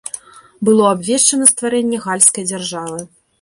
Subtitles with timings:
[0.69, 2.99] Было абвешчана стварэнне гальскай дзяржавы.